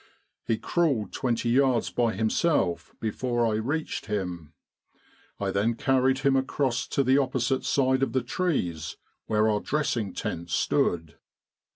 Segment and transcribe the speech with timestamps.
[0.43, 4.51] He crawled twenty yards by himself before I reached him.
[5.39, 10.11] I then carried him across to the opposite side of the trees where our dressing
[10.13, 11.19] tent stood.